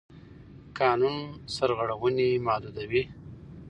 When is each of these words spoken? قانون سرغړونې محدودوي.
قانون 0.77 1.17
سرغړونې 1.55 2.27
محدودوي. 2.45 3.03